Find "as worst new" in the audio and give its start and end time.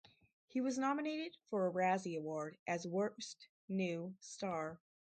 2.65-4.15